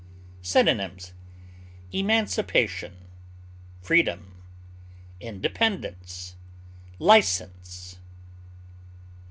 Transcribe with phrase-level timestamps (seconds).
[0.41, 1.13] Synonyms:
[1.93, 2.97] emancipation,
[3.83, 4.33] freedom,
[5.19, 6.33] independence,
[6.97, 7.99] license.